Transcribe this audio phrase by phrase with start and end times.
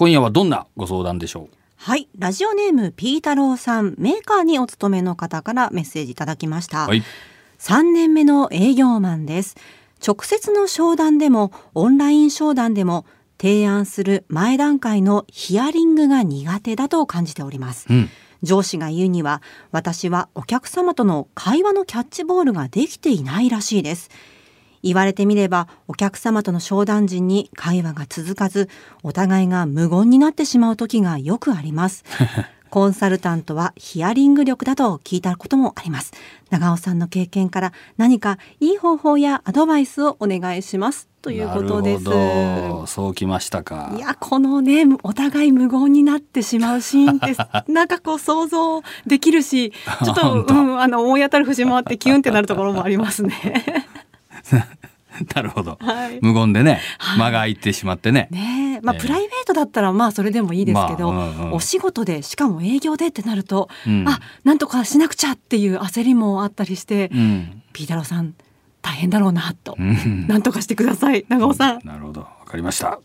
[0.00, 1.56] 今夜はどんなご相談でしょう？
[1.76, 2.08] はい。
[2.18, 3.96] ラジオネームピータローさん。
[3.98, 7.02] メーカーにお勤めの方からメッセージいただきました、はい。
[7.58, 9.58] 3年目の営業マンです。
[10.02, 13.04] 直接の商談でもオンライン商談でも
[13.38, 18.08] 提案する前段階のヒアリングが苦手だと感じております、うん。
[18.42, 24.08] 上司が言うには私はお客様との会話のキャッチボールができていないらしいです
[24.82, 28.68] 言われてみればお客様との商談時に会話が続かず
[29.02, 32.04] お互いが無言になってしまう時がよくあります。
[32.70, 36.12] コンサルタントはヒアリング力だと聞いたこともあります。
[36.50, 41.08] 長尾さんの経験から何かいい方法やアドバイスをお願いします。
[41.20, 42.04] ということです。
[42.04, 42.86] なるほど。
[42.86, 43.92] そうきましたか。
[43.96, 47.36] いやこのねお互い無言になってしまうシーンって
[47.70, 49.72] なんかこう想像できるし
[50.04, 53.90] ちょっと、 うん、あの思い当たる節もあってキュンってなるところもありますね。
[55.34, 56.18] なるほど、はい。
[56.22, 57.18] 無言でねはい。
[57.18, 58.28] 間が空いてしまってね。
[58.30, 58.80] ねえ。
[58.80, 59.00] まあ、ええ。
[59.00, 61.52] プライベートだったらまあそれでもいいですけど、まあうんうん。
[61.54, 64.08] お仕事でしかも営業でってなると、うん。
[64.08, 67.62] あなんとかしなくちゃっていう焦りもあったりして、うん。
[67.72, 68.34] ピータローさん
[68.82, 70.26] 大変だろうなと、うん。
[70.26, 71.80] なんとかしてください長尾さん。
[71.84, 72.20] なるほど。
[72.20, 73.00] わかりました。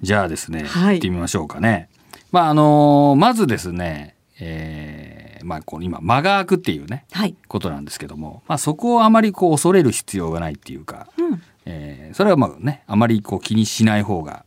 [0.00, 0.96] じゃあですね、はい。
[0.96, 1.88] 行ってみましょうかね。
[2.32, 5.15] まああのまずですねえー
[5.46, 11.42] まあこの今間が空くっていうねはい、ことなんですけども、まあ、そこをあまりこう恐れる必要がないっていうか、うん。
[11.64, 14.44] えーそれはまあねあまりこう気にしない方が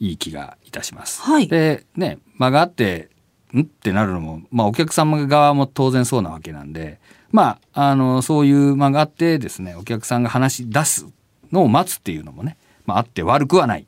[0.00, 1.22] いい気がいたします。
[1.22, 1.48] はい。
[1.48, 3.08] でね間があって
[3.54, 3.60] ん？
[3.60, 6.98] ってなるのも、まあ、お客様側も当然そうなわけなんで
[7.32, 11.06] まああのそういう間があってですねお客さんが話し出す
[11.52, 13.86] のを待つっていうのもね、まあ、あって悪くはない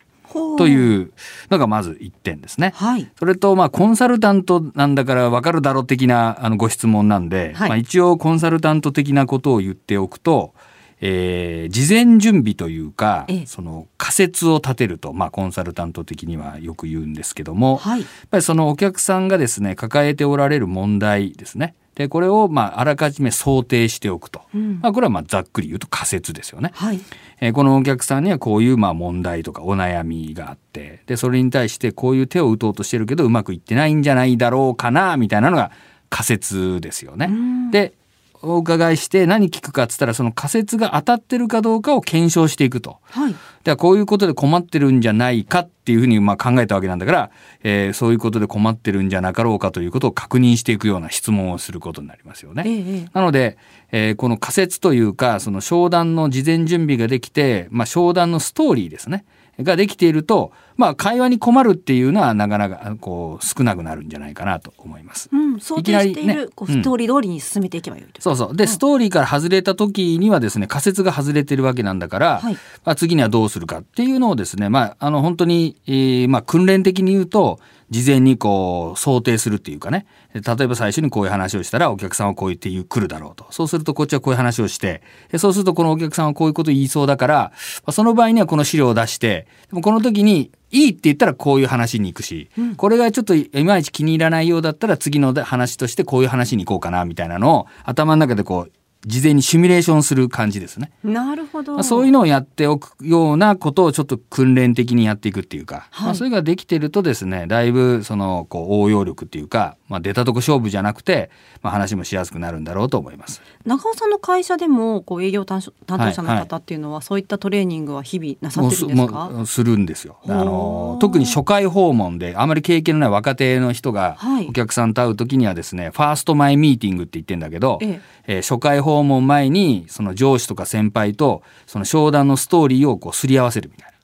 [0.57, 1.13] という
[1.51, 2.73] のがまず一点ですね。
[2.75, 3.11] はい。
[3.19, 7.69] それとまあコンサルタントなんだから分かるだろう的なあのご質問なんで、はい。
[7.69, 10.55] まあ、一応コンサルタント的なことを言っておくと、
[11.01, 13.47] えー事前準備というか、ええ。
[13.47, 18.01] その仮説を立てると、まあ、コンサルタント的にはよく言うんですけども、はい。
[18.01, 24.79] やっぱりそのお客さんがですね抱えておられる問題ですねでこれをまああらかじめ想定しておくと、うん。
[24.81, 26.71] まあ、これはまあざっくり言うと仮説ですよね。
[26.75, 27.01] はい。
[27.41, 31.03] えーこのお客さんにはこういうまあ問題とかお悩みがあって。
[31.07, 35.73] でそれに対してこういう手を打とうとしてるけどうまくいってないんじゃないだろうかなみたいなのが
[36.09, 37.27] 仮説ですよね。
[37.27, 37.71] ん。
[37.73, 37.95] で
[38.43, 42.99] お伺いして何聞くかっつったらその仮説が当たってるかどうかを検証していくと。
[43.11, 43.35] はい
[43.65, 47.31] ではこういうことで困ってるんじゃないかっていうふうにまあ考えたわけなんだから、
[47.63, 52.63] えーそういうことで困ってるんじゃなかろうかということを確認していくような質問をすることになりますよね。
[52.65, 53.59] ええええなので、
[53.93, 59.27] えーこの仮説というかその商談の事前準備ができて、まあ、商談のストーリーですね
[59.61, 65.29] ができていると、まあ、会話に困るっていうのはなかなかこう少なくなるんじゃないかなと思います。
[65.33, 68.23] うん、想定している、ねこうストーリー通りに進めていけばよいと。
[68.23, 68.57] そうそう。
[68.57, 72.55] で、ストーリーから外れた時にはですね仮説が外れてるわけなんだから、はい。
[72.85, 77.59] まあ、次にはどうするかっていうのをですね、まあ、あの本当に、えーまあ、訓練的に言うと
[77.91, 80.07] 事前にこう想定するっていうかね。
[80.35, 83.47] 例えば最初にこういう話をしたらお客さんはこう言って来るだろうと。
[83.51, 85.03] そうするとこっちはこういう話をして
[85.33, 87.53] でそうするとこのお客さんはこういうことを言いそうだから、ま
[87.87, 98.73] あ、その場合にはこの資料を出してでもこの時にいいって言ったらこういう話に行くし、これがちょっといまいち気に入らないようだったら次の話としてこういう話に行こうかなみたいなのを頭の中でこう
[99.07, 100.91] 事前にシミュレーションする感じですね。
[101.05, 101.75] なるほど。
[101.75, 111.31] まあ、そういうのをやっておくようなことをちょっと訓練的にやっていくっていうか、はいまあ、それができてるとですねだいぶそのこう応用力っていうか、まあ、出たとこ勝負じゃなくて、
[111.63, 113.41] まあ、話もしやすくなるんだろうと思います。
[113.65, 119.31] 長尾さんの会社でもこう営業担当者のはい方っていうのは、そういったトレーニングは日々なさってるんですか？
[119.31, 120.17] もうするんですよ。
[120.27, 133.99] あの特に初回訪問であまり経験のない若手の人がはいお客さんと会う時にはですね、ファーストマイミーティングって言ってんだけど、えええー初回訪問前にその上司とか先輩とその商談のストーリーをこうすり合わせるみたいな。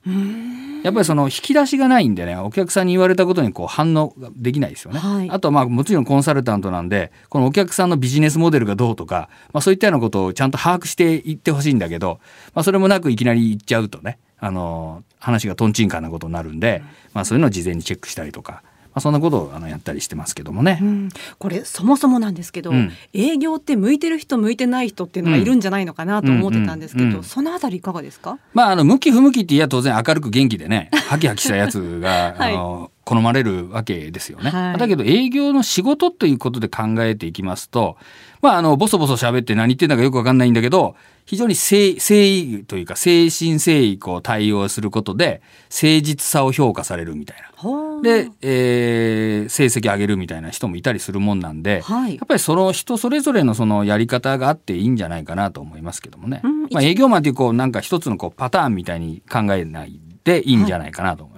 [0.83, 4.99] やっぱりその引き出しがないんでねお客さんに言われたことにこう反応ができないですよね。
[4.99, 12.19] はいあとはまあもちろんコンサルタントなんでこのお客さんのビジネスモデルがどうとか、まあ、そういったようなことをちゃんと把握していってほしいんだけど、
[12.53, 18.61] まあ、それもなくいきなり言っちゃうとねあの話がとんちんかんなことになるんで、まあ、そういうのを事前にチェックしたりとか、ま
[18.95, 20.79] あ、そんなことをあのやったりしてますけどもね。
[20.81, 28.39] うん、これそもそもなんですけど、うん営業って向いてる人向いてない人っていうのがいるんじゃないのかなと思ってたんですけど、そのあたりいかがですか？
[28.53, 34.49] まあ、あの、向き不向きって言えば当然明るく元気でね、ハキハキしたやつが、 はいあの、好まれるわけですよね。
[34.49, 37.97] はいだけど営業の仕事ということで考えていきますと、
[38.41, 45.41] まあ、あの、ボソボソ喋って何言ってんだかよくわかんないんだけど、非常に誠誠意というか、誠心誠意こう対応することで、
[45.71, 48.01] 誠実さを評価されるみたいな。
[48.01, 56.41] で、えー成績上げるみたいな人もいたりするもんなんで、はいやっぱりその人それぞれのそのやり方があっていいんじゃないかなと思いますけどもね。
[56.43, 61.34] うんまあ、営業マンっていうこうなんか一つのこうパターンみたいに考えないでいいんじゃないかなと思います。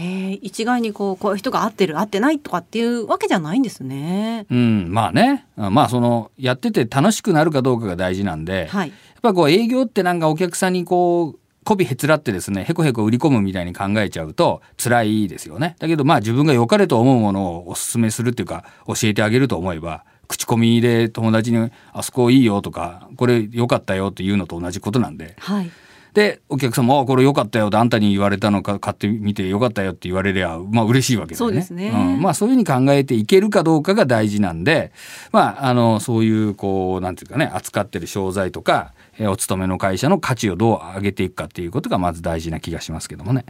[0.00, 4.46] へえ一概にこうこういう人が合ってる合ってないとかっていうわけじゃないんですね。
[4.50, 8.88] うん、まあね、まあそのやってて楽しくなるかどうかが大事なんで、はい。
[8.88, 25.70] やっぱこう営業ってなんかお客さんにこう媚びへつらってですねへこへこ売り込むみたいに考えちゃうと辛いですよねだけどまあ自分が良かれと思うものをお勧めするっていうか教えてあげると思えば口コミで友達に「あそこいいよ」とか「これ良かったよ」っていうのと同じことなんではい。
[26.14, 31.52] でお客さんも「あこれ良かったよ」ってあんたに言われたのか買ってみて良かったよって言われりゃまあ嬉しいわけだよね。
[31.52, 34.92] そうですねんまあそういうふうに考えていけるかどうかが大事なんで
[35.32, 43.44] まああのそういうこうなんていうかね扱ってる商材とかえーお勤めの会社の価値をどう上げていくかっていうことがまず大事な気がしますけどもね。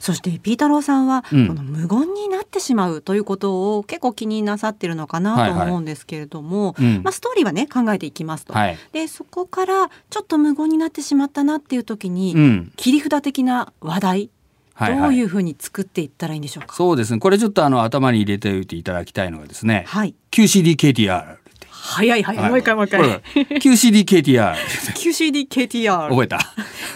[0.00, 8.52] そしてピータローさんは、うんこの無言になってしまうということを結構気になさってるのかなと思うんですけれども、うんまあストーリーはね考えていきますと。
[8.52, 8.78] はい。
[8.92, 12.72] でそこからちょっと無言になってしまったなっていう時に、うん。
[12.76, 14.30] 切り札的な話題、
[14.74, 15.00] はいはい。
[15.02, 16.74] どういうふうに作っていったらいいんでしょうか？
[16.74, 17.18] そうですね。
[17.18, 19.84] これちょっとあの頭に入れておいていただきたいのがですね。
[19.86, 20.14] はい。
[20.30, 21.41] QCDKTR。
[21.84, 23.00] 早い早い、はいもう一回もう一回。
[23.58, 24.54] QCDKTR
[24.94, 26.08] QCDKTR。
[26.10, 26.38] 覚えた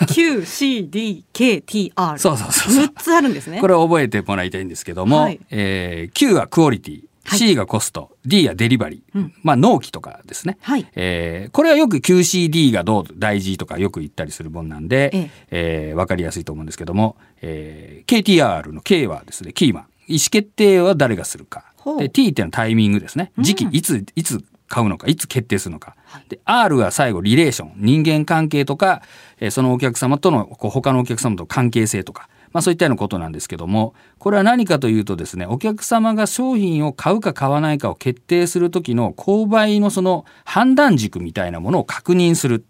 [0.06, 2.18] ？QCDKTR。
[2.18, 3.60] そうそうそうそう6つあるんですね。
[3.60, 10.56] これを覚えてもらいたいんですけども、はいえー Q はクオリティ、はい C がコスト、D はデリバリー、うんまあ納期とかですね。
[10.60, 10.86] はい。
[10.94, 19.86] えーこれはよく QCD がどう大事とかよく言ったりするもんなんで、えええーわかりやすいと思うんですけども、えー KTR の K はですね、キーマン。
[20.08, 21.64] 意思決定は誰がするか
[21.98, 23.32] で、T っていうのはタイミングですね。
[23.38, 25.96] 時期、うんいつ、いつ買うのか、いつ決定するのか。
[26.28, 27.72] で、R は最後、リレーション。
[27.76, 29.02] 人間関係とか、
[29.40, 32.28] えーそのお客様との、こう他のお客様との関係性とか。
[32.52, 42.64] まあそういったようなことなんですけども、これは何かというとですね、お客様が商品を買うか買わないかを決定する時の購買のその判断軸みたいなものを確認する。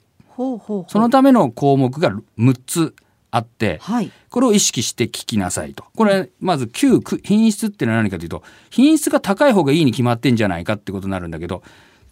[0.89, 2.95] そのための項目が6つ
[3.31, 4.11] あって、はい。
[4.31, 5.85] これを意識して聞きなさいと。
[5.95, 11.63] これ、まずく品質っていうのは何かというと、品質が高い方がいいに決まってんじゃないかってことになるんだけど、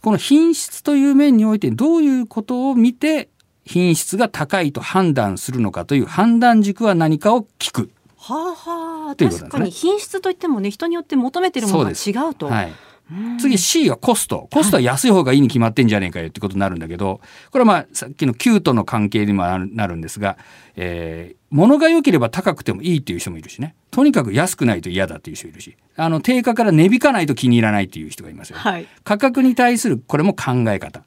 [0.05, 3.31] この品質という面においてどういうことを見て
[3.65, 7.91] 品質が高いと判断するのかという判断軸は何かを聞く。
[8.19, 12.47] はあはあ、ね確かに品質といってもね人によって求めてるものがそ違うと。
[12.49, 12.73] はい。
[13.13, 14.49] うん次 C はコスト。
[14.51, 17.21] コストは安い方がいいに決まってんじゃねえかよってことになるんだけど、
[17.51, 20.39] これはまあさっきの Q との関係にもなるなるんですが、
[20.77, 23.77] えー物が良ければ高くてもいいっていう人もいるしね。
[23.93, 28.59] とにかく安くないと嫌だっていう人いるし、あの定価から値引かないと気に入らないっていう人がいますよ。
[28.59, 28.89] はい。
[29.05, 31.05] 価格に対するこれも考え方。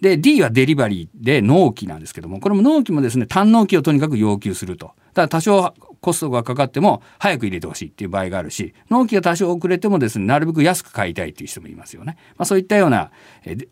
[0.00, 4.94] で D はデリバリーで納期なんですけどもこれも納期もですね単納期をとにかく要求すると。
[5.12, 12.16] だから多少コストがかかっても早く入れてほしいっていう場合があるし納期が多少遅れてもですねなるべく安く買いたいっていう人もいますよね。
[12.36, 13.10] まあ、そういったような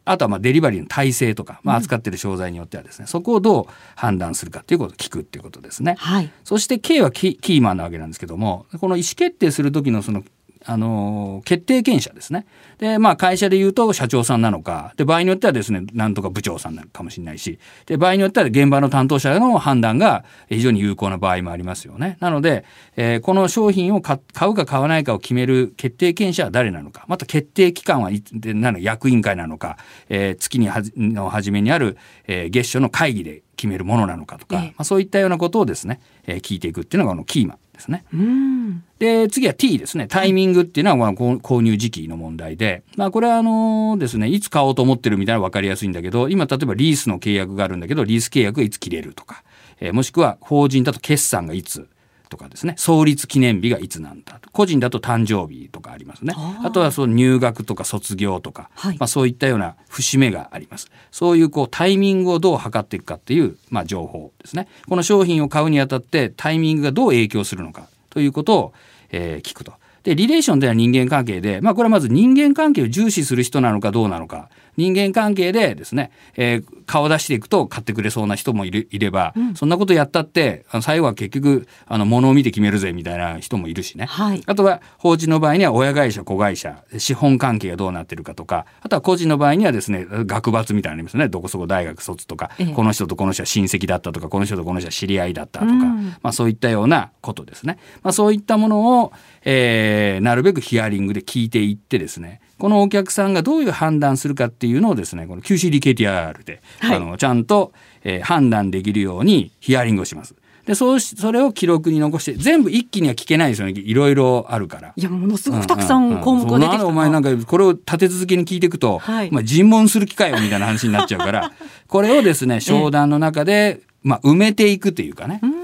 [0.05, 3.67] あとはまあデリバリーの体制とか、まあ、扱ってる商材によってはですね、そこをどう
[3.97, 5.97] 判断するかっていうことを聞くっていうことですね。
[5.99, 6.31] はい。
[6.45, 10.23] そして K はキキーマンなわけなんですけどもこの意思決定する時のその
[10.65, 12.47] あの決定権者ですね。
[12.79, 14.93] でまあ会社で言うと社長さんなのか。
[14.97, 17.59] で場合によってはですねなんとか部長さんなのかもしれないし。
[17.87, 22.17] で場合によっては現場の担当者の判断が非常に有効な場合もありますよね。
[22.21, 22.65] なので、
[22.97, 27.05] えーこの商品を買買うか買わないかを決める決定権者は誰なのか。
[27.09, 29.77] また決定機関はなの役員会なのか、
[30.09, 31.97] えー月にはじの初めにある、
[32.27, 34.63] えー月初の会議で決めるものなのかとか、ええ。
[34.69, 37.55] まあ、そういったようなことをですね、えー聞いていくっていうのがこのキーマ。
[37.55, 38.05] ンですね。
[38.13, 38.85] うん。
[38.99, 49.43] で次は T ですねタイミングっていうのはまあ購購入時期の問題で、まあ、これはあのですねいつ買おうと思ってるみたいなの分かりやすいんだけど今例えばリースの契約があるんだけどリース契約がいつ切れるとか、
[49.81, 51.89] えーもしくは法人だと決算がいつ
[52.29, 52.75] とかですね。
[52.77, 54.51] 創立記念日がいつなんだと。
[54.51, 56.35] 個人だと誕生日とかありますね。
[56.37, 58.99] あとはその入学とか卒業とか、はい。
[58.99, 60.91] まあ、そういったような節目があります。
[61.11, 64.69] そういうこうタイミングをどう測っていくかっていう、まあ、情報ですね。
[64.89, 68.73] この商品を買うにあたってタイミングがどう影響するのかということを、
[69.11, 69.73] えー聞くと。
[70.03, 74.49] でリレーションでは人間関係で、まあ、これはまず人間関係を重視する人なのかどうなのか。
[74.77, 84.07] 人間関係でですね、えー顔出していくと買ってくれそうな人もいるいれば、そんなことやったってあの最後は結局あの物を見て決めるぜみたいな人もいるしね。
[84.07, 84.43] はい。
[84.47, 91.29] あとは法人の場合には親会社子会社資本関係がどうなってるかとかあとは個人の場合にはですね学閥みたいなのありますね。
[91.29, 92.73] どこそこ大学卒とか、ええ。
[92.73, 96.17] この人とこの人は親戚だったとかこの人とこの人は知り合いだったとか、うん。
[96.23, 99.13] まあ、そういったようなことですね、まあ、そういったものを、
[99.45, 99.88] えー
[100.23, 107.73] なるべくヒアリングで聞いていってですねこのお客さんがどういう判断するかっていうのをですねこの QCDKTR で、はいあのちゃんと、
[108.05, 110.35] えー判断できるようにヒアリングをします。
[110.69, 114.93] でそうしそれを記録に残して全部一気には聞けないですよねいろいろあるから。
[114.95, 116.77] いやものすごくたくさん項目が出てきたな。
[116.77, 121.53] うんうんお前なんかこれを立て続けに聞いていくと、はいまあ、尋問する機会よみたいな話になっちゃうから
[121.89, 125.58] これをですね商談の中で、まあ、埋めていくというかねうん。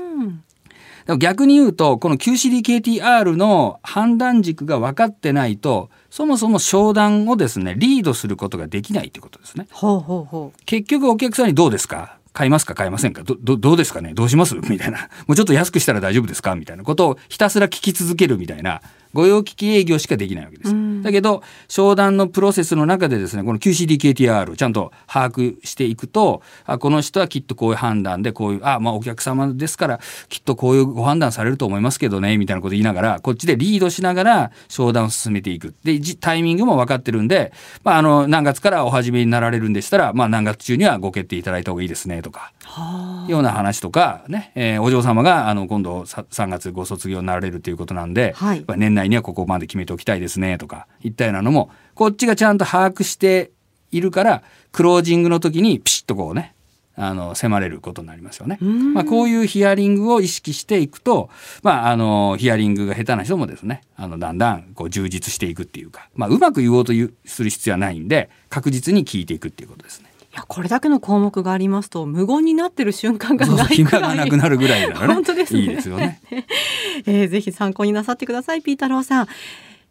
[1.19, 9.67] 逆に言うとこの QCDKTR の判断軸が分かってないとそもそも商談をですねリードすることができないということですね。
[9.71, 10.65] ほうほうほう。
[10.65, 12.19] 結局お客さんにどうですか？
[12.33, 12.75] 買いますか？
[12.75, 13.23] 買いませんか？
[13.23, 14.15] どどどうですかね？
[14.15, 14.55] どうします？
[14.55, 15.09] みたいな。
[15.27, 16.55] もうちょっと安くしたら大丈夫ですか？
[16.57, 18.81] みたいなことをひたすら聞き続けるみたいな
[19.15, 20.71] 御用聞き営業しかできないわけです。
[20.71, 37.53] うんだけど商談のプロセスの中でですねこの QCDKTR をちゃんと把握していくとあこの人はきっとこういう判断でこういうあまあお客様ですからきっとこういうご判断されると思いますけどねみたいなこと言いながらこっちでリードしながら商談を進めていくでじタイミングも分かってるんで、
[37.83, 42.53] まあ、あの何月からお始めになられるんでしたら、まあ、何月中にはご決定いただいた方がいいですねとか。
[42.65, 53.51] はような話とかね、えーお嬢様があの今度さ3月ご卒業になられるということなんで、はい年内にはここまで決めておきたいですねとかいったようなのもこっちがちゃんと把握して
[53.91, 54.43] いるから
[54.73, 56.55] クロージングの時にピシッとこうね
[56.97, 58.59] あの迫れることになりますよね。
[58.63, 61.29] んまあ、こういうヒアリングを意識していくと、
[61.63, 66.93] まあ、あのヒアリングが下手な人もですねあのだんだんこう充実していくっていうか、まあ、うまく言おうと
[67.25, 70.14] する必要はないんで確実に聞いていくっていうことですね。
[70.35, 74.03] いやこれだけの項目がありますと無言になってる瞬間がないくらい。
[74.03, 75.61] がなくなるぐらいならね本当ですね。
[75.61, 76.21] いいですよね。
[77.07, 79.29] えーぜひ参考になさってくださいピータローさん。